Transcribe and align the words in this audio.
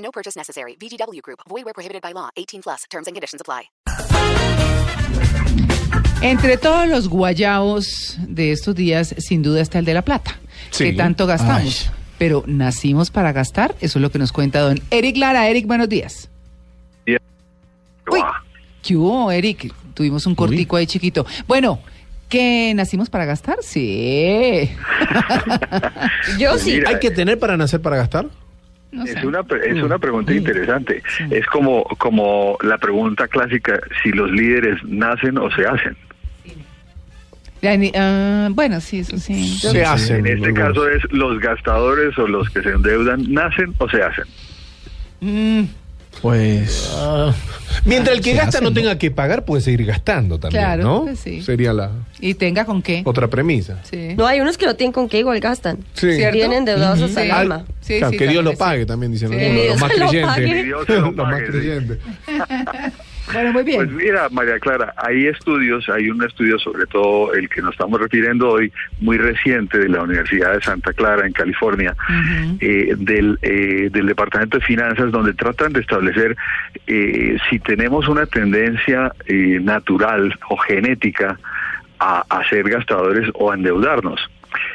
No 0.00 0.10
purchase 0.12 0.36
necessary. 0.38 0.76
VGW 0.80 1.20
Group. 1.22 1.40
Void 1.48 1.64
where 1.64 1.74
prohibited 1.74 2.02
by 2.02 2.12
law. 2.12 2.30
18 2.36 2.62
plus. 2.62 2.84
Terms 2.90 3.06
and 3.06 3.14
conditions 3.14 3.40
apply. 3.40 3.70
Entre 6.22 6.56
todos 6.58 6.86
los 6.86 7.08
guayabos 7.08 8.16
de 8.20 8.52
estos 8.52 8.74
días, 8.74 9.14
sin 9.18 9.42
duda 9.42 9.62
está 9.62 9.78
el 9.78 9.84
de 9.86 9.94
la 9.94 10.02
plata, 10.02 10.38
Sí. 10.70 10.84
que 10.84 10.92
tanto 10.92 11.26
gastamos. 11.26 11.90
Pero 12.18 12.44
nacimos 12.46 13.10
para 13.10 13.32
gastar, 13.32 13.74
eso 13.80 13.98
es 13.98 14.02
lo 14.02 14.10
que 14.10 14.18
nos 14.18 14.30
cuenta 14.30 14.60
don 14.60 14.78
Eric 14.90 15.16
Lara. 15.16 15.48
Eric, 15.48 15.66
buenos 15.66 15.88
días. 15.88 16.28
Uy, 17.06 18.20
¿qué 18.82 18.96
hubo, 18.96 19.30
Eric? 19.32 19.72
Tuvimos 19.94 20.26
un 20.26 20.34
cortico 20.34 20.76
ahí 20.76 20.86
chiquito. 20.86 21.24
Bueno, 21.46 21.80
¿que 22.28 22.72
nacimos 22.74 23.08
para 23.08 23.24
gastar? 23.24 23.58
Sí. 23.62 24.70
Yo 26.38 26.50
Pues 26.50 26.62
sí. 26.62 26.72
mira, 26.72 26.90
¿Hay 26.90 26.98
que 26.98 27.10
tener 27.10 27.38
para 27.38 27.56
nacer 27.56 27.80
para 27.80 27.96
gastar? 27.96 28.26
No 28.92 29.06
sé. 29.06 29.18
Es 29.18 29.24
una, 29.24 29.42
pre- 29.44 29.70
es 29.70 29.82
una 29.82 29.98
pregunta 29.98 30.32
interesante. 30.32 31.02
Es 31.30 31.46
como, 31.46 31.84
como 31.98 32.56
la 32.62 32.76
pregunta 32.78 33.28
clásica, 33.28 33.78
si 34.02 34.10
los 34.10 34.30
líderes 34.30 34.82
nacen 34.84 35.38
o 35.38 35.50
se 35.52 35.64
hacen. 35.66 35.96
Ya 37.62 37.76
ni- 37.76 37.92
ah, 37.94 38.48
bueno, 38.52 38.80
sí, 38.80 39.00
eso 39.00 39.18
sí. 39.18 39.48
Se 39.58 39.84
hacen. 39.84 40.26
En 40.26 40.38
este 40.38 40.54
caso 40.54 40.88
es 40.88 41.02
los 41.12 41.38
gastadores 41.40 42.16
o 42.18 42.26
los 42.26 42.48
que 42.50 42.62
se 42.62 42.70
endeudan, 42.70 43.32
¿nacen 43.32 43.74
o 43.78 43.88
se 43.88 44.02
hacen? 44.02 44.24
Mm, 45.20 45.64
Pues. 46.22 46.90
Mientras 47.84 48.16
el 48.16 48.22
que 48.22 48.32
gasta 48.34 48.48
hacen, 48.58 48.64
no 48.64 48.72
tenga 48.72 48.98
que 48.98 49.10
pagar, 49.10 49.44
puede 49.44 49.62
seguir 49.62 49.84
gastando 49.86 50.38
también, 50.38 50.62
Claro, 50.62 50.82
¿no? 50.82 51.02
pues 51.04 51.18
sí. 51.20 51.42
Sería 51.42 51.72
la 51.72 51.90
y 52.20 52.34
tenga 52.34 52.64
con 52.64 52.82
qué. 52.82 53.02
otra 53.04 53.28
premisa. 53.28 53.78
Sí. 53.90 54.14
No, 54.16 54.26
hay 54.26 54.40
unos 54.40 54.58
que 54.58 54.66
no 54.66 54.74
tienen 54.76 54.92
con 54.92 55.08
qué 55.08 55.18
igual 55.20 55.40
gastan. 55.40 55.78
Sí. 55.94 56.12
¿Cierto? 56.16 56.36
Vienen 56.36 56.58
endeudados 56.58 57.00
hasta 57.00 57.20
Sí. 57.20 57.26
el 57.26 57.32
alma. 57.32 57.64
Sí, 57.80 57.98
Claro, 57.98 58.10
sí, 58.12 58.18
que 58.18 58.26
Dios 58.28 58.44
lo 58.44 58.52
pague, 58.54 58.84
también 58.86 59.12
dicen 59.12 59.30
Sí. 59.30 59.34
algunos, 59.36 59.66
los 59.68 59.80
más 59.80 59.92
creyentes. 59.92 61.16
los 61.16 61.26
más 61.26 61.42
creyentes. 61.42 61.98
Bueno, 63.32 63.52
muy 63.52 63.62
bien. 63.62 63.76
Pues 63.78 63.92
mira, 63.92 64.28
María 64.30 64.58
Clara, 64.58 64.92
hay 64.96 65.26
estudios, 65.26 65.88
hay 65.88 66.10
un 66.10 66.22
estudio 66.24 66.58
sobre 66.58 66.86
todo 66.86 67.32
el 67.34 67.48
que 67.48 67.62
nos 67.62 67.72
estamos 67.72 68.00
refiriendo 68.00 68.48
hoy, 68.50 68.72
muy 69.00 69.18
reciente 69.18 69.78
de 69.78 69.88
la 69.88 70.02
Universidad 70.02 70.54
de 70.54 70.62
Santa 70.62 70.92
Clara 70.92 71.26
en 71.26 71.32
California, 71.32 71.94
eh, 72.60 72.94
del, 72.96 73.38
eh, 73.42 73.88
del 73.90 74.06
Departamento 74.06 74.58
de 74.58 74.64
Finanzas, 74.64 75.12
donde 75.12 75.34
tratan 75.34 75.72
de 75.72 75.80
establecer 75.80 76.36
eh, 76.86 77.36
si 77.48 77.58
tenemos 77.60 78.08
una 78.08 78.26
tendencia 78.26 79.12
eh, 79.26 79.58
natural 79.62 80.36
o 80.48 80.56
genética 80.56 81.38
a, 81.98 82.24
a 82.28 82.48
ser 82.48 82.68
gastadores 82.68 83.30
o 83.34 83.50
a 83.50 83.54
endeudarnos. 83.54 84.20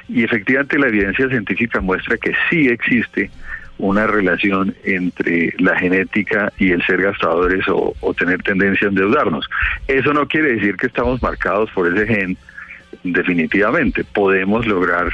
Y 0.08 0.24
efectivamente 0.24 0.80
la 0.80 0.88
evidencia 0.88 1.28
científica 1.28 1.82
muestra 1.82 2.18
que 2.18 2.34
sí 2.50 2.68
existe 2.68 3.30
una 3.78 4.08
relación 4.08 4.76
entre 4.84 5.54
la 5.58 5.78
genética 5.78 6.52
y 6.58 6.72
el 6.72 6.84
ser 6.86 7.02
gastadores 7.02 7.66
o, 7.68 7.94
tener 8.18 8.42
tendencia 8.44 8.88
a 8.88 8.90
endeudarnos. 8.90 9.50
Eso 9.88 10.14
no 10.14 10.28
quiere 10.28 10.54
decir 10.54 10.78
que 10.78 10.88
estamos 10.88 11.22
marcados 11.22 11.70
por 11.72 11.94
ese 11.94 12.08
gen, 12.08 12.38
definitivamente. 13.04 14.04
Podemos 14.04 14.66
lograr 14.66 15.10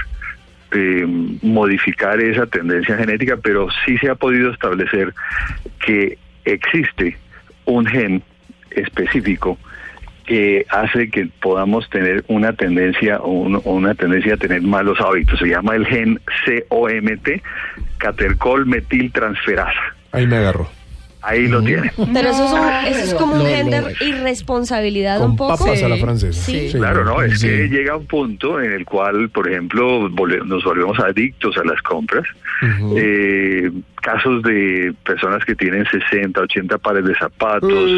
eh, 0.74 1.06
modificar 1.42 2.20
esa 2.22 2.46
tendencia 2.46 2.96
genética, 2.98 3.38
pero 3.38 3.68
sí 3.86 3.98
se 3.98 4.10
ha 4.10 4.16
podido 4.16 4.52
establecer 4.52 5.14
que 5.84 6.18
existe 6.46 7.18
un 7.66 7.86
gen 7.86 8.22
específico 8.70 9.58
que 10.32 10.66
hace 10.70 11.10
que 11.10 11.28
podamos 11.42 11.90
tener 11.90 12.24
una 12.30 12.54
tendencia 12.54 13.18
o 13.20 13.32
un- 13.32 13.56
o 13.58 13.74
una 13.74 13.94
tendencia 13.96 14.36
a 14.36 14.38
tener 14.38 14.62
malos 14.62 14.98
hábitos. 15.02 15.38
Se 15.38 15.48
llama 15.48 15.76
el 15.76 15.86
gen 15.86 16.22
COMT, 16.70 17.42
catercol 17.98 18.66
metiltransferasa. 18.66 19.82
Ahí 20.14 20.26
me 20.26 20.38
agarró. 20.38 20.70
Ahí 21.24 21.48
lo 21.48 21.62
tiene. 21.62 21.92
Pero 22.14 22.30
eso 22.30 22.46
es, 22.46 22.52
un- 22.52 22.88
eso 22.88 23.00
es 23.06 23.14
como 23.14 23.34
un 23.36 23.40
Lo- 23.40 23.46
gen 23.46 23.70
de 23.70 23.82
lo- 23.82 23.90
irresponsabilidad 24.06 25.20
Con 25.20 25.32
un 25.32 25.36
poco. 25.38 25.58
papas 25.58 25.84
a 25.84 25.90
la 25.90 25.98
francesa. 25.98 26.42
Sí. 26.42 26.70
Claro, 26.72 27.06
no, 27.06 27.22
es 27.22 27.40
Sí. 27.40 27.48
que 27.48 27.68
llega 27.70 27.96
un 27.96 28.06
punto 28.08 28.60
en 28.60 28.72
el 28.72 28.86
cual, 28.86 29.30
por 29.30 29.48
ejemplo, 29.50 30.10
nos 30.10 30.64
volvemos 30.64 31.00
adictos 31.00 31.56
a 31.58 31.64
las 31.64 31.82
compras. 31.84 32.24
Ujú. 32.62 32.96
Eh, 32.98 33.72
casos 34.02 34.42
de 34.44 34.94
personas 35.06 35.44
que 35.46 35.56
tienen 35.56 35.86
60, 35.86 36.42
80 36.42 36.78
pares 36.80 37.06
de 37.06 37.14
zapatos, 37.16 37.90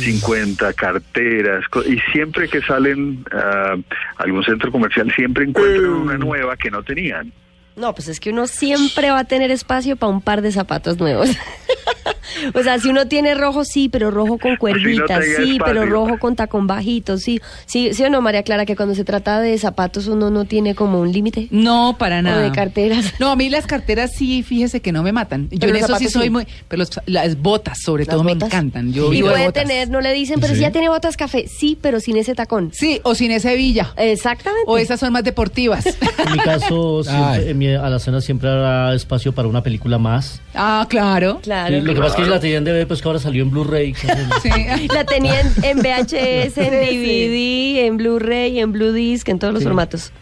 50 0.00 0.72
carteras, 0.72 1.66
co- 1.68 1.82
y 1.82 1.98
siempre 2.12 2.48
que 2.48 2.60
salen 2.62 3.24
a 3.32 3.76
algún 4.18 4.42
centro 4.44 4.70
comercial, 4.72 5.12
siempre 5.14 5.44
encuentran 5.44 5.90
una 5.90 6.16
nueva 6.18 6.56
que 6.56 6.70
no 6.70 6.82
tenían. 6.82 7.30
No, 7.76 7.94
pues 7.94 8.08
es 8.08 8.20
que 8.20 8.30
uno 8.30 8.46
siempre 8.46 9.10
va 9.10 9.20
a 9.20 9.24
tener 9.24 9.50
espacio 9.50 9.96
para 9.96 10.12
un 10.12 10.20
par 10.20 10.42
de 10.42 10.52
zapatos 10.52 10.96
nuevos. 10.98 11.28
o 12.54 12.62
sea, 12.62 12.78
si 12.78 12.88
uno 12.88 13.08
tiene 13.08 13.34
rojo, 13.34 13.64
sí, 13.64 13.88
pero 13.88 14.12
rojo 14.12 14.38
con 14.38 14.56
cuervitas, 14.58 15.20
tenga 15.20 15.36
sí, 15.38 15.58
pero 15.64 15.84
rojo 15.84 16.18
con 16.20 16.36
tacón 16.36 16.68
bajito, 16.68 17.18
sí. 17.18 17.40
Sí, 17.66 17.90
sí 17.92 18.04
o 18.04 18.10
no, 18.10 18.20
María 18.20 18.44
Clara, 18.44 18.64
que 18.64 18.76
cuando 18.76 18.94
se 18.94 19.02
trata 19.04 19.40
de 19.40 19.58
zapatos 19.58 20.06
uno 20.06 20.30
no 20.30 20.44
tiene 20.44 20.76
como 20.76 21.00
un 21.00 21.10
límite. 21.10 21.48
No, 21.50 21.96
para 21.98 22.20
O 22.20 22.22
nada. 22.22 22.42
de 22.42 22.52
carteras. 22.52 23.14
No, 23.18 23.30
a 23.32 23.36
mí 23.36 23.48
las 23.48 23.66
carteras 23.66 24.12
sí, 24.16 24.44
fíjese 24.44 24.80
que 24.80 24.92
no 24.92 25.02
me 25.02 25.10
matan. 25.12 25.48
Yo 25.50 25.68
en 25.68 25.74
eso 25.74 25.96
sí 25.96 26.08
soy 26.08 26.24
sí. 26.24 26.30
muy... 26.30 26.46
Pero 26.68 26.78
los- 26.78 27.00
las 27.06 27.36
botas, 27.40 27.78
sobre 27.84 28.04
Las 28.04 28.14
todo, 28.14 28.22
me 28.22 28.32
encantan. 28.32 28.92
Yo 28.92 29.12
y 29.12 29.20
puede 29.20 29.46
botas. 29.46 29.64
tener, 29.64 29.90
no 29.90 30.00
le 30.00 30.12
dicen, 30.12 30.38
pero 30.40 30.54
si 30.54 30.60
ya 30.60 30.70
tiene 30.70 30.88
botas 30.88 31.16
café, 31.16 31.46
sí, 31.48 31.76
pero 31.80 31.98
sin 31.98 32.16
ese 32.18 32.36
tacón. 32.36 32.70
Sí, 32.72 33.00
o 33.02 33.16
sin 33.16 33.32
esa 33.32 33.50
hebilla. 33.52 33.92
Exactamente. 33.96 34.64
O 34.68 34.78
esas 34.78 35.00
son 35.00 35.12
más 35.12 35.24
deportivas. 35.24 35.84
En 35.86 36.32
mi 36.32 36.38
caso, 36.38 37.02
siempre, 37.04 37.50
en 37.50 37.58
mi 37.58 37.63
alacena 37.68 38.20
siempre 38.20 38.48
habrá 38.48 38.94
espacio 38.94 39.32
para 39.32 39.48
una 39.48 39.62
película 39.62 39.98
más. 39.98 40.42
ah, 40.54 40.86
claro. 40.88 41.40
Claro. 41.42 41.74
Sí, 41.74 41.80
lo 41.82 41.94
que 41.94 42.00
pasa 42.00 42.18
es 42.18 42.24
que 42.24 42.30
la 42.30 42.40
tenían 42.40 42.64
de 42.64 42.72
ver, 42.72 42.86
pues 42.86 43.02
que 43.02 43.08
ahora 43.08 43.18
salió 43.18 43.42
en 43.42 43.50
Blu-ray. 43.50 43.94
Sí. 44.42 44.50
La 44.94 45.04
tenía 45.04 45.40
en, 45.40 45.48
en 45.62 45.78
VHS, 45.78 46.58
en 46.58 46.70
DVD, 46.70 47.86
en 47.86 47.96
Blu-ray, 47.96 48.60
en 48.60 48.72
Blue 48.72 48.92
Disc, 48.92 49.28
en 49.28 49.38
todos 49.38 49.54
los 49.54 49.62
formatos. 49.62 50.12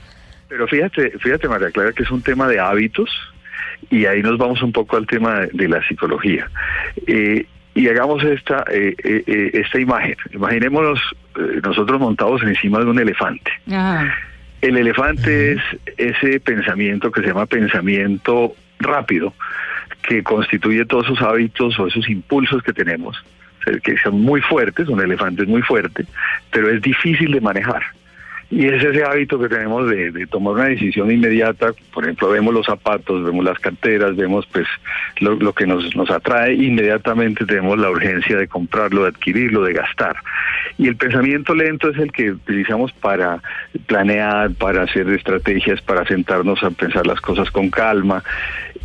Pero 0.48 0.66
fíjate, 0.68 1.12
fíjate 1.18 1.48
María 1.48 1.70
Clara, 1.70 1.92
que 1.92 2.02
es 2.02 2.10
un 2.10 2.22
tema 2.22 2.46
de 2.48 2.60
hábitos 2.60 3.10
y 3.90 4.06
ahí 4.06 4.22
nos 4.22 4.38
vamos 4.38 4.62
un 4.62 4.72
poco 4.72 4.96
al 4.96 5.06
tema 5.06 5.40
de, 5.40 5.48
de 5.52 5.68
la 5.68 5.82
psicología. 5.86 6.48
Eh, 7.06 7.46
y 7.74 7.88
hagamos 7.88 8.22
esta, 8.22 8.64
eh, 8.70 8.94
eh, 9.02 9.24
eh, 9.26 9.50
esta 9.54 9.80
imagen. 9.80 10.14
Imaginémonos 10.32 11.00
eh, 11.38 11.60
nosotros 11.64 11.98
montados 11.98 12.42
encima 12.42 12.80
de 12.80 12.84
un 12.86 12.98
elefante. 12.98 13.50
Ajá. 13.68 14.14
El 14.62 14.76
elefante 14.76 15.52
es 15.52 15.60
ese 15.98 16.38
pensamiento 16.38 17.10
que 17.10 17.20
se 17.20 17.26
llama 17.26 17.46
pensamiento 17.46 18.54
rápido, 18.78 19.34
que 20.02 20.22
constituye 20.22 20.84
todos 20.84 21.06
esos 21.06 21.20
hábitos 21.20 21.78
o 21.80 21.88
esos 21.88 22.08
impulsos 22.08 22.62
que 22.62 22.72
tenemos, 22.72 23.22
que 23.82 23.98
son 23.98 24.20
muy 24.20 24.40
fuertes, 24.40 24.88
un 24.88 25.00
elefante 25.00 25.42
es 25.42 25.48
muy 25.48 25.62
fuerte, 25.62 26.06
pero 26.52 26.70
es 26.70 26.80
difícil 26.80 27.32
de 27.32 27.40
manejar. 27.40 27.82
Y 28.50 28.66
es 28.66 28.84
ese 28.84 29.02
hábito 29.02 29.38
que 29.40 29.48
tenemos 29.48 29.88
de, 29.88 30.12
de 30.12 30.26
tomar 30.26 30.54
una 30.54 30.64
decisión 30.66 31.10
inmediata, 31.10 31.72
por 31.92 32.04
ejemplo, 32.04 32.28
vemos 32.28 32.54
los 32.54 32.66
zapatos, 32.66 33.24
vemos 33.24 33.44
las 33.44 33.58
carteras, 33.58 34.14
vemos 34.14 34.46
pues 34.52 34.68
lo, 35.20 35.34
lo 35.36 35.54
que 35.54 35.66
nos, 35.66 35.96
nos 35.96 36.10
atrae, 36.10 36.54
inmediatamente 36.54 37.46
tenemos 37.46 37.78
la 37.78 37.90
urgencia 37.90 38.36
de 38.36 38.46
comprarlo, 38.46 39.02
de 39.04 39.08
adquirirlo, 39.08 39.64
de 39.64 39.72
gastar. 39.72 40.16
Y 40.78 40.88
el 40.88 40.96
pensamiento 40.96 41.54
lento 41.54 41.90
es 41.90 41.98
el 41.98 42.10
que 42.12 42.32
utilizamos 42.32 42.92
para 42.92 43.40
planear, 43.86 44.52
para 44.54 44.82
hacer 44.82 45.08
estrategias, 45.10 45.80
para 45.82 46.04
sentarnos 46.06 46.62
a 46.62 46.70
pensar 46.70 47.06
las 47.06 47.20
cosas 47.20 47.50
con 47.50 47.70
calma. 47.70 48.22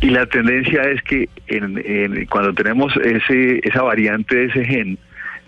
Y 0.00 0.10
la 0.10 0.26
tendencia 0.26 0.82
es 0.82 1.02
que 1.02 1.28
en, 1.46 1.80
en- 1.84 2.26
cuando 2.26 2.52
tenemos 2.52 2.94
ese, 2.98 3.60
esa 3.66 3.82
variante 3.82 4.36
de 4.36 4.44
ese 4.46 4.64
gen, 4.64 4.98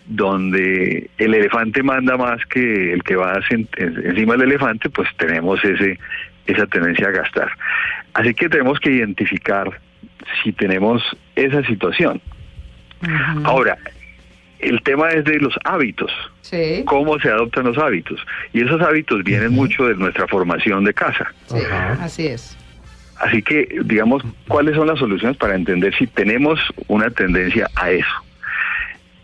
donde 0.06 1.08
el 1.18 1.34
elefante 1.34 1.82
manda 1.82 2.16
más 2.16 2.44
que 2.46 2.92
el 2.92 3.02
que 3.04 3.14
va 3.16 3.40
encima 3.76 4.32
del 4.34 4.42
elefante, 4.50 4.90
pues 4.90 5.08
tenemos 5.16 5.64
ese 5.64 5.98
esa 6.46 6.66
tendencia 6.66 7.06
a 7.08 7.10
gastar. 7.12 7.48
Así 8.14 8.34
que 8.34 8.48
tenemos 8.48 8.80
que 8.80 8.90
identificar 8.90 9.70
si 10.42 10.50
tenemos 10.52 11.00
esa 11.36 11.62
situación. 11.64 12.20
Ahora, 13.44 13.78
el 14.62 14.82
tema 14.82 15.10
es 15.10 15.24
de 15.24 15.38
los 15.38 15.54
hábitos, 15.64 16.10
Sí. 16.42 16.82
cómo 16.86 17.18
se 17.20 17.28
adoptan 17.28 17.64
los 17.64 17.78
hábitos. 17.78 18.18
Y 18.52 18.62
esos 18.62 18.80
hábitos 18.82 19.22
vienen 19.24 19.52
mucho 19.52 19.86
de 19.86 19.94
nuestra 19.94 20.26
formación 20.28 20.84
de 20.84 20.94
casa. 20.94 21.32
Sí, 21.46 21.58
así 22.00 22.26
es. 22.26 22.56
Así 23.18 23.42
que, 23.42 23.68
digamos, 23.84 24.22
¿cuáles 24.48 24.74
son 24.76 24.86
las 24.86 24.98
soluciones 24.98 25.36
para 25.36 25.54
entender 25.54 25.94
si 25.96 26.06
tenemos 26.06 26.58
una 26.88 27.10
tendencia 27.10 27.68
a 27.76 27.90
eso? 27.90 28.08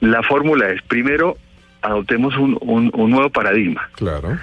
La 0.01 0.23
fórmula 0.23 0.69
es, 0.71 0.83
primero, 0.83 1.39
adoptemos 1.83 2.37
un, 2.37 2.59
un, 2.61 2.91
un 2.95 3.11
nuevo 3.11 3.31
paradigma. 3.31 3.89
Claro. 3.95 4.39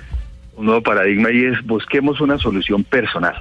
Un 0.56 0.66
nuevo 0.66 0.82
paradigma 0.82 1.32
y 1.32 1.46
es, 1.46 1.62
busquemos 1.66 2.20
una 2.22 2.38
solución 2.40 2.84
personal. 2.84 3.36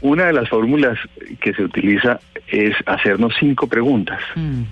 Una 0.00 0.24
de 0.26 0.32
las 0.32 0.48
fórmulas 0.48 0.98
que 1.40 1.54
se 1.54 1.62
utiliza 1.62 2.18
es 2.48 2.74
hacernos 2.86 3.32
cinco 3.38 3.66
preguntas 3.68 4.20
Mm. 4.34 4.62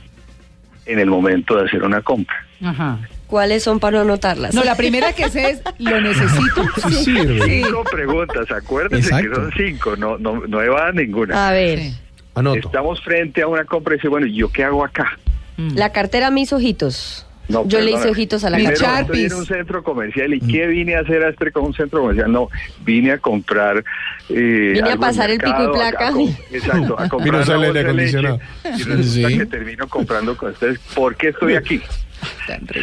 En 0.86 0.98
el 0.98 1.06
momento 1.06 1.56
de 1.56 1.66
hacer 1.66 1.82
una 1.82 2.02
compra. 2.02 2.36
Ajá. 2.62 2.98
¿Cuáles 3.26 3.62
son 3.62 3.78
para 3.78 3.98
no 3.98 4.02
anotarlas? 4.02 4.54
No, 4.54 4.64
la 4.64 4.74
primera 4.74 5.12
que 5.12 5.28
sé 5.28 5.50
es, 5.50 5.62
¿lo 5.78 6.00
necesito? 6.00 6.64
Sí. 6.90 7.16
Sí. 7.16 7.62
Cinco 7.62 7.84
preguntas, 7.84 8.50
acuérdense 8.50 9.08
que 9.08 9.16
Exacto. 9.16 9.34
son 9.36 9.52
cinco, 9.56 9.96
no, 9.96 10.18
no, 10.18 10.46
no 10.46 10.60
evadan 10.60 10.96
ninguna. 10.96 11.48
A 11.48 11.52
ver. 11.52 11.92
Anoto. 12.34 12.58
Estamos 12.66 13.00
frente 13.02 13.42
a 13.42 13.46
una 13.46 13.64
compra 13.64 13.94
y 13.94 13.98
dice, 13.98 14.08
bueno, 14.08 14.26
¿y 14.26 14.34
¿yo 14.34 14.50
qué 14.50 14.64
hago 14.64 14.84
acá? 14.84 15.18
Mm. 15.56 15.76
la 15.76 15.92
cartera 15.92 16.30
mis 16.30 16.52
ojitos. 16.52 17.26
No, 17.48 17.66
Yo 17.66 17.80
le 17.80 17.90
hice 17.90 18.08
ojitos 18.08 18.44
a 18.44 18.50
la 18.50 18.58
Primero, 18.58 18.78
cartera. 18.78 19.00
estoy 19.00 19.24
en 19.24 19.32
un 19.34 19.44
centro 19.46 19.82
comercial 19.82 20.32
y 20.34 20.40
¿qué 20.40 20.68
vine 20.68 20.94
a 20.94 21.00
hacer 21.00 21.24
a 21.24 21.30
este 21.30 21.50
con 21.50 21.64
un 21.64 21.74
centro 21.74 22.00
comercial? 22.02 22.30
No, 22.30 22.48
vine 22.84 23.10
a 23.10 23.18
comprar. 23.18 23.84
Eh, 24.28 24.70
Vine 24.74 24.92
a 24.92 24.96
pasar 24.96 25.30
el 25.30 25.38
pico 25.38 25.64
y 25.64 25.72
placa. 25.72 26.06
a- 26.06 26.08
a 26.10 26.12
com- 26.12 26.34
exacto, 26.52 26.94
a 27.00 27.08
comprar 27.08 27.24
Vino 27.24 27.38
a 27.38 27.40
usar 27.40 27.54
el 27.56 27.58
una 27.60 27.66
aire 27.68 27.80
acondicionado. 27.80 28.40
Y 28.64 28.82
resulta 28.84 29.28
Sí. 29.28 29.38
que 29.38 29.46
termino 29.46 29.88
comprando 29.88 30.36
con 30.36 30.52
ustedes. 30.52 30.78
¿Por 30.94 31.16
qué 31.16 31.28
estoy 31.30 31.54
aquí? 31.56 31.82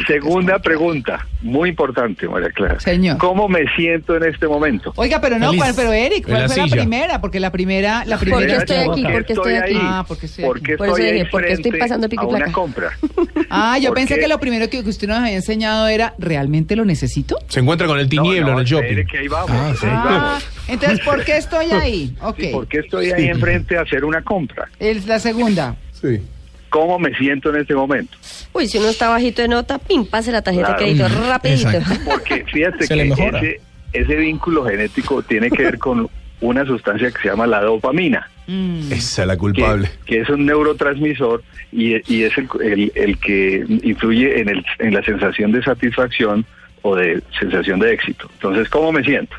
Segunda 0.08 0.60
pregunta, 0.60 1.26
muy 1.42 1.70
importante, 1.70 2.28
María 2.28 2.50
Clara. 2.50 2.80
Señor. 2.80 3.18
¿Cómo 3.18 3.48
me 3.48 3.66
siento 3.76 4.16
en 4.16 4.24
este 4.24 4.48
momento? 4.48 4.94
Oiga, 4.96 5.20
pero 5.22 5.38
no, 5.38 5.48
Feliz. 5.48 5.62
¿cuál, 5.62 5.74
pero 5.76 5.94
Eric, 5.94 6.26
¿cuál 6.28 6.42
la 6.42 6.48
fue 6.48 6.58
la 6.58 6.68
primera? 6.68 7.22
Porque 7.22 7.40
la 7.40 7.52
primera, 7.52 8.06
la 8.06 8.18
¿Por 8.18 8.28
primera. 8.28 8.48
qué 8.48 8.56
estoy 8.58 8.78
aquí? 8.78 9.04
¿Por 9.04 9.26
qué 9.26 9.34
estoy 9.34 9.54
aquí? 9.56 9.78
Ah, 9.80 10.06
porque 10.08 10.26
estoy 10.28 10.46
¿Por 10.46 10.58
aquí. 10.58 10.66
qué 10.66 10.78
Por 10.78 10.88
eso 10.88 10.96
estoy 10.98 11.12
dije, 11.12 11.26
ahí 11.26 11.30
¿por 11.32 11.44
qué 11.46 11.52
estoy 11.54 11.72
pasando 11.80 12.10
pico 12.10 12.26
y 12.26 12.36
placa? 12.36 12.52
compra? 12.52 12.90
Ah, 13.50 13.78
yo 13.80 13.90
¿Por 13.90 13.98
pensé 14.00 14.16
qué? 14.16 14.22
que 14.22 14.28
lo 14.28 14.40
primero 14.40 14.70
que 14.70 14.80
usted 14.80 15.08
nos 15.08 15.20
había 15.20 15.34
enseñado 15.36 15.88
era, 15.88 16.14
¿realmente 16.20 16.76
lo 16.76 16.84
necesito? 16.84 17.38
Se 17.48 17.62
encuentra 17.62 17.88
con 17.88 17.98
el 17.98 18.06
No, 18.06 18.10
tinieblo 18.10 18.48
no, 18.48 18.54
en 18.54 18.60
el 18.60 18.66
shopping. 18.66 19.06
que 19.10 19.18
ahí 19.20 19.28
vamos. 19.30 19.52
Ah, 19.52 19.74
sí. 19.80 19.86
ahí 19.86 19.92
Ah, 19.96 20.04
vamos. 20.06 20.50
entonces, 20.68 21.00
¿por 21.02 21.24
qué 21.24 21.38
estoy 21.38 21.68
ahí? 21.72 22.16
Ok. 22.22 22.36
Sí, 22.40 22.50
¿Por 22.52 22.68
qué 22.68 22.80
estoy 22.80 23.12
ahí 23.12 23.28
enfrente 23.28 23.78
a 23.78 23.82
hacer 23.82 24.04
una 24.04 24.22
compra? 24.22 24.68
Es 24.80 25.06
la 25.08 25.20
segunda. 25.20 25.76
Sí. 25.94 26.22
¿Cómo 26.70 27.00
me 27.00 27.14
siento 27.16 27.50
en 27.50 27.62
este 27.62 27.74
momento? 27.76 28.18
Uy, 28.54 28.68
si 28.68 28.78
uno 28.78 28.90
está 28.90 29.10
bajito 29.10 29.42
de 29.42 29.48
nota, 29.48 29.78
pim, 29.80 30.06
pase 30.06 30.32
la 30.32 30.42
tarjeta 30.42 30.76
Claro. 30.76 30.80
de 30.86 30.98
crédito 30.98 31.08
rapidito. 31.30 31.70
Exacto. 31.70 32.02
Porque 32.06 32.46
fíjate 32.52 32.88
que 32.88 33.02
ese, 33.04 33.62
ese 33.94 34.16
vínculo 34.16 34.66
genético 34.66 35.22
tiene 35.24 35.50
que 35.50 35.64
ver 35.64 35.78
con 35.78 36.10
una 36.42 36.66
sustancia 36.66 37.10
que 37.12 37.22
se 37.22 37.30
llama 37.30 37.48
la 37.48 37.62
dopamina, 37.62 38.30
Mm. 38.50 38.94
Esa 38.94 39.24
es 39.24 39.28
la 39.28 39.36
culpable. 39.36 39.90
que 40.06 40.22
es 40.22 40.30
un 40.30 40.46
neurotransmisor 40.46 41.44
y, 41.74 41.96
y 42.14 42.24
es 42.24 42.38
el, 42.38 42.48
el- 42.64 42.92
el 42.96 43.18
que 43.18 43.66
influye 43.84 44.40
en, 44.40 44.48
el, 44.48 44.66
en 44.80 44.94
la 44.94 45.04
sensación 45.04 45.52
de 45.52 45.62
satisfacción 45.62 46.46
o 46.82 46.96
de 46.96 47.22
sensación 47.38 47.78
de 47.82 47.92
éxito. 47.92 48.30
Entonces, 48.36 48.70
¿cómo 48.70 48.94
me 48.94 49.04
siento? 49.04 49.36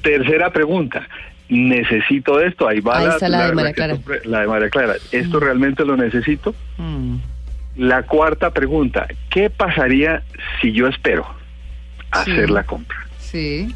Tercera 0.00 0.50
pregunta. 0.50 1.06
¿Necesito 1.48 2.40
esto? 2.40 2.68
Ahí 2.68 2.80
va 2.80 2.98
Ahí 2.98 3.06
la, 3.06 3.12
está 3.14 3.28
la 3.28 3.46
de 3.46 3.52
María 3.54 3.72
Clara. 3.72 3.96
pre- 3.96 4.20
la 4.24 4.40
de 4.40 4.46
María 4.48 4.68
Clara. 4.70 4.94
¿Esto 5.12 5.40
realmente 5.40 5.84
lo 5.84 5.96
necesito? 5.96 6.54
Mm. 6.76 7.16
La 7.76 8.02
cuarta 8.02 8.50
pregunta, 8.50 9.06
¿qué 9.30 9.48
pasaría 9.50 10.22
si 10.60 10.72
yo 10.72 10.88
espero 10.88 11.26
hacer 12.10 12.46
Sí. 12.48 12.52
la 12.52 12.64
compra? 12.64 12.98
Sí, 13.18 13.74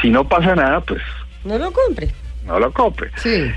Si 0.00 0.10
no 0.10 0.28
pasa 0.28 0.54
nada, 0.56 0.80
pues 0.80 1.00
No 1.44 1.56
lo 1.58 1.72
compre. 1.72 2.10
no 2.46 2.58
lo 2.58 2.72
compre. 2.72 3.10
sí. 3.16 3.50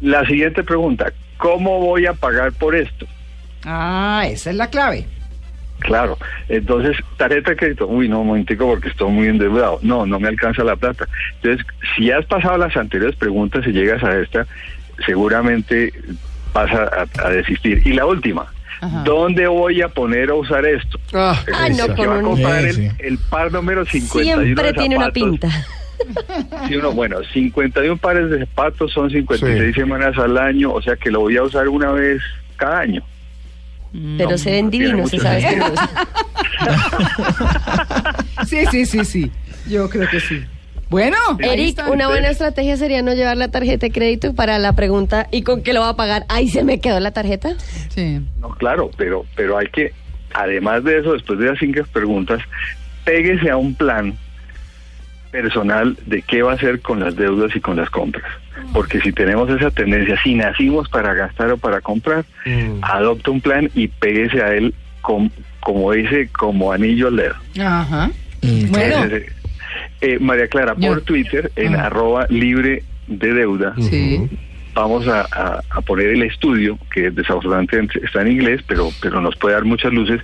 La 0.00 0.24
siguiente 0.26 0.64
pregunta, 0.64 1.12
¿cómo 1.36 1.78
voy 1.80 2.06
a 2.06 2.12
pagar 2.12 2.52
por 2.52 2.74
esto? 2.74 3.06
Ah, 3.64 4.24
esa 4.26 4.50
es 4.50 4.56
la 4.56 4.68
clave. 4.68 5.06
Claro, 5.82 6.16
entonces, 6.48 6.96
tarjeta 7.16 7.50
de 7.50 7.56
crédito, 7.56 7.86
uy, 7.86 8.08
no, 8.08 8.20
un 8.20 8.28
momentico 8.28 8.66
porque 8.66 8.88
estoy 8.88 9.10
muy 9.10 9.28
endeudado. 9.28 9.78
No, 9.82 10.06
no 10.06 10.18
me 10.20 10.28
alcanza 10.28 10.62
la 10.64 10.76
plata. 10.76 11.06
Entonces, 11.42 11.66
si 11.96 12.10
has 12.10 12.24
pasado 12.26 12.56
las 12.58 12.76
anteriores 12.76 13.16
preguntas 13.16 13.66
y 13.66 13.72
llegas 13.72 14.02
a 14.04 14.16
esta, 14.18 14.46
seguramente 15.06 15.92
vas 16.52 16.70
a, 16.72 17.06
a- 17.22 17.26
a 17.26 17.30
desistir. 17.30 17.82
Y 17.84 17.92
la 17.94 18.06
última, 18.06 18.46
Ajá. 18.80 19.02
¿dónde 19.04 19.46
voy 19.48 19.82
a 19.82 19.88
poner 19.88 20.30
a 20.30 20.34
usar 20.34 20.64
esto? 20.66 20.98
Ah, 21.12 21.38
Ah, 21.54 21.68
no, 21.68 21.94
con 21.96 22.08
va 22.08 22.18
a 22.18 22.22
comprar 22.22 22.64
el, 22.64 23.18
par 23.30 23.52
número 23.52 23.84
51 23.84 24.42
Siempre 24.42 24.66
de 24.66 24.72
tiene 24.74 24.96
una 24.96 25.10
pinta. 25.10 25.48
Sí, 26.66 26.74
uno, 26.76 26.90
bueno, 26.92 27.18
51 27.32 27.96
pares 27.96 28.28
de 28.28 28.40
zapatos 28.40 28.90
son 28.92 29.08
56 29.08 29.72
Sí. 29.74 29.80
semanas 29.80 30.18
al 30.18 30.36
año, 30.36 30.72
o 30.72 30.82
sea 30.82 30.96
que 30.96 31.12
lo 31.12 31.20
voy 31.20 31.36
a 31.36 31.44
usar 31.44 31.68
una 31.68 31.92
vez 31.92 32.20
cada 32.56 32.80
año. 32.80 33.04
Pero 34.16 34.38
se 34.38 34.52
ven 34.52 34.70
divinos, 34.70 35.10
se 35.10 35.18
sabe 35.18 35.40
que. 35.40 35.60
Sí, 38.46 38.64
sí, 38.70 38.86
sí, 38.86 39.04
sí. 39.04 39.30
Yo 39.68 39.88
creo 39.88 40.08
que 40.08 40.20
sí. 40.20 40.42
Bueno, 40.88 41.16
Eric, 41.38 41.80
una 41.90 42.08
buena 42.08 42.28
estrategia 42.28 42.76
sería 42.76 43.02
no 43.02 43.14
llevar 43.14 43.38
la 43.38 43.50
tarjeta 43.50 43.86
de 43.86 43.92
crédito 43.92 44.34
para 44.34 44.58
la 44.58 44.74
pregunta 44.74 45.26
¿y 45.30 45.42
con 45.42 45.62
qué 45.62 45.72
lo 45.72 45.80
va 45.80 45.90
a 45.90 45.96
pagar? 45.96 46.26
Ahí 46.28 46.48
se 46.48 46.64
me 46.64 46.80
quedó 46.80 47.00
la 47.00 47.12
tarjeta. 47.12 47.56
Sí. 47.88 48.20
No, 48.40 48.50
claro, 48.50 48.90
pero, 48.98 49.24
pero 49.34 49.56
hay 49.56 49.68
que, 49.68 49.94
además 50.34 50.84
de 50.84 50.98
eso, 50.98 51.14
después 51.14 51.38
de 51.38 51.46
las 51.46 51.58
cinco 51.58 51.80
preguntas, 51.92 52.42
péguese 53.04 53.50
a 53.50 53.56
un 53.56 53.74
plan 53.74 54.18
personal 55.32 55.96
de 56.06 56.22
qué 56.22 56.42
va 56.42 56.52
a 56.52 56.54
hacer 56.54 56.80
con 56.80 57.00
las 57.00 57.16
deudas 57.16 57.56
y 57.56 57.60
con 57.60 57.76
las 57.76 57.90
compras. 57.90 58.24
Porque 58.72 59.00
si 59.00 59.12
tenemos 59.12 59.50
esa 59.50 59.70
tendencia, 59.70 60.16
si 60.22 60.34
nacimos 60.34 60.88
para 60.88 61.14
gastar 61.14 61.50
o 61.50 61.56
para 61.56 61.80
comprar, 61.80 62.24
Mm. 62.46 62.78
adopta 62.82 63.30
un 63.32 63.40
plan 63.40 63.68
y 63.74 63.88
péguese 63.88 64.42
a 64.42 64.54
él, 64.54 64.74
com- 65.00 65.30
como 65.60 65.90
dice, 65.92 66.28
como 66.28 66.70
anillo 66.72 67.08
al 67.08 67.16
dedo. 67.16 67.34
Ajá. 67.60 68.10
Mm, 68.42 68.70
Bueno, 68.70 69.04
Ese- 69.04 69.26
eh, 70.02 70.18
María 70.20 70.48
Clara, 70.48 70.74
por 70.74 71.00
Twitter, 71.02 71.50
en 71.56 71.74
Ah. 71.76 71.86
arroba 71.86 72.26
libre 72.28 72.84
de 73.06 73.32
deuda, 73.34 73.74
sí. 73.80 74.28
vamos 74.74 75.06
a, 75.08 75.20
a- 75.22 75.60
a 75.70 75.80
poner 75.82 76.08
el 76.08 76.22
estudio, 76.22 76.78
que 76.92 77.10
desafortunadamente 77.10 78.00
está 78.04 78.22
en 78.22 78.32
inglés, 78.32 78.62
pero, 78.66 78.90
pero 79.00 79.20
nos 79.20 79.36
puede 79.36 79.54
dar 79.54 79.64
muchas 79.64 79.92
luces, 79.92 80.20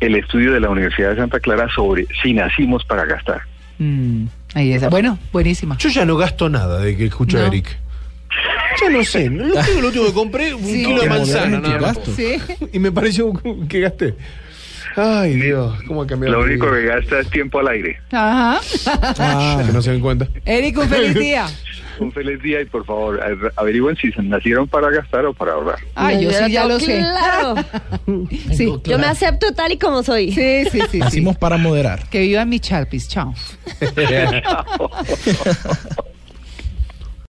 el 0.00 0.16
estudio 0.16 0.52
de 0.52 0.60
la 0.60 0.70
Universidad 0.70 1.10
de 1.10 1.16
Santa 1.16 1.38
Clara 1.40 1.68
sobre 1.74 2.06
si 2.22 2.32
nacimos 2.34 2.84
para 2.84 3.04
gastar. 3.04 3.42
Mm, 3.78 4.24
ahí 4.54 4.72
está. 4.72 4.88
Bueno, 4.88 5.18
buenísima. 5.32 5.76
Yo 5.78 5.88
ya 5.88 6.04
no 6.04 6.16
gasto 6.16 6.48
nada 6.48 6.78
de 6.80 6.96
que 6.96 7.06
escucho 7.06 7.38
a 7.38 7.42
No. 7.42 7.46
Eric. 7.48 7.78
Ya 8.80 8.88
no 8.88 9.02
sé, 9.04 9.28
lo 9.28 9.86
último 9.88 10.06
que 10.06 10.12
compré 10.12 10.54
un 10.54 10.64
Sí. 10.64 10.84
kilo 10.84 11.00
de 11.02 11.08
manzana 11.08 11.60
gastos. 11.78 12.14
Sí. 12.16 12.36
Y 12.72 12.78
me 12.78 12.92
pareció 12.92 13.32
que 13.68 13.80
gasté. 13.80 14.14
Ay, 14.96 15.34
Dios, 15.36 15.78
cómo 15.86 16.02
ha 16.02 16.06
cambiado. 16.06 16.36
Lo 16.38 16.44
único 16.44 16.70
que 16.70 16.82
gasta 16.84 17.20
es 17.20 17.30
tiempo 17.30 17.58
al 17.60 17.68
aire. 17.68 18.00
Ajá. 18.10 18.60
Ah, 19.18 19.62
Que 19.64 19.72
no 19.72 19.82
se 19.82 19.92
den 19.92 20.00
cuenta. 20.00 20.26
Eric, 20.44 20.78
un 20.78 20.88
feliz 20.88 21.14
día. 21.14 21.46
Un 22.00 22.12
feliz 22.12 22.42
día 22.42 22.60
y 22.60 22.64
por 22.64 22.84
favor 22.86 23.20
a- 23.22 23.60
averigüen 23.60 23.94
si 23.96 24.10
se 24.12 24.22
nacieron 24.22 24.66
para 24.66 24.90
gastar 24.90 25.26
o 25.26 25.34
para 25.34 25.52
ahorrar. 25.52 25.78
Ay, 25.94 26.24
yo 26.24 26.30
sí 26.32 26.50
ya 26.50 26.64
lo 26.66 26.80
sé. 26.80 26.98
Claro. 26.98 27.54
Sí. 28.52 28.72
Yo 28.84 28.98
me 28.98 29.06
acepto 29.06 29.52
tal 29.54 29.72
y 29.72 29.78
como 29.78 30.02
soy. 30.02 30.32
Sí, 30.32 30.64
sí, 30.70 30.80
sí. 30.80 30.86
sí. 30.90 30.98
nacimos 30.98 31.36
para 31.36 31.56
moderar. 31.56 32.08
Que 32.10 32.20
vivan 32.20 32.48
mis 32.48 32.60
Sharpies. 32.62 33.08
Chao. 33.08 33.32
Chao. 34.42 34.90